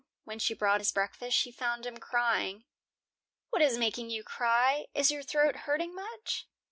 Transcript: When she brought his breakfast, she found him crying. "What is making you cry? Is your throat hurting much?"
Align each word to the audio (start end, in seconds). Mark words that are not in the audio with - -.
When 0.23 0.39
she 0.39 0.55
brought 0.55 0.81
his 0.81 0.91
breakfast, 0.91 1.37
she 1.37 1.51
found 1.51 1.85
him 1.85 1.97
crying. 1.99 2.63
"What 3.51 3.61
is 3.61 3.77
making 3.77 4.09
you 4.09 4.23
cry? 4.23 4.87
Is 4.95 5.11
your 5.11 5.21
throat 5.21 5.55
hurting 5.57 5.93
much?" 5.93 6.47